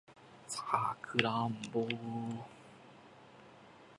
[0.47, 1.87] サクランボ